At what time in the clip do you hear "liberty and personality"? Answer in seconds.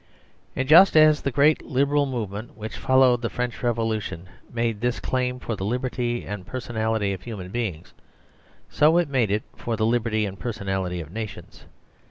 5.63-7.13, 9.85-11.01